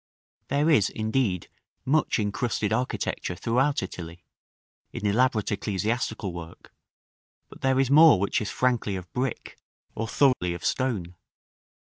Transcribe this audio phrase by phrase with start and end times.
[0.47, 1.47] There is, indeed,
[1.85, 4.23] much incrusted architecture throughout Italy,
[4.91, 6.73] in elaborate ecclesiastical work,
[7.49, 9.59] but there is more which is frankly of brick,
[9.93, 11.13] or thoroughly of stone.